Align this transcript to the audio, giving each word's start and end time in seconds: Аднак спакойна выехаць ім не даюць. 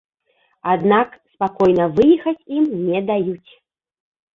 Аднак 0.73 1.13
спакойна 1.35 1.85
выехаць 2.01 2.37
ім 2.59 2.65
не 2.91 3.07
даюць. 3.15 3.51